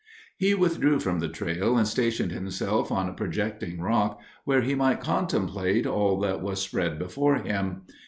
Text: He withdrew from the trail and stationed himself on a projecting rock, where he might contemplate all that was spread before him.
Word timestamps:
He 0.35 0.55
withdrew 0.55 0.99
from 0.99 1.19
the 1.19 1.29
trail 1.29 1.77
and 1.77 1.87
stationed 1.87 2.31
himself 2.31 2.91
on 2.91 3.07
a 3.07 3.13
projecting 3.13 3.79
rock, 3.79 4.19
where 4.45 4.61
he 4.61 4.73
might 4.73 4.99
contemplate 4.99 5.85
all 5.85 6.19
that 6.21 6.41
was 6.41 6.59
spread 6.59 6.97
before 6.97 7.35
him. 7.35 7.83